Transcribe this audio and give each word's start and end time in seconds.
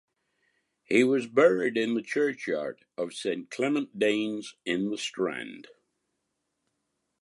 He 0.83 1.03
was 1.03 1.27
buried 1.27 1.77
in 1.77 1.93
the 1.93 2.01
churchyard 2.01 2.85
of 2.97 3.13
Saint 3.13 3.51
Clement 3.51 3.99
Danes 3.99 4.55
in 4.65 4.89
the 4.89 4.97
Strand. 4.97 5.67